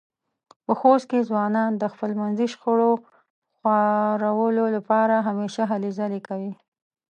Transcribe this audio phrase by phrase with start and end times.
[0.65, 2.91] په خوست کې ځوانان د خپلمنځې شخړو
[3.57, 6.51] خوارولو لپاره همېشه هلې ځلې کوي.